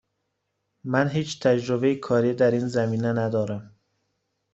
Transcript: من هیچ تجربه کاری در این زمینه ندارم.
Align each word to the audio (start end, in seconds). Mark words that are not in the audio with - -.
من 0.83 1.07
هیچ 1.09 1.39
تجربه 1.39 1.95
کاری 1.95 2.33
در 2.33 2.51
این 2.51 2.67
زمینه 2.67 3.13
ندارم. 3.13 3.75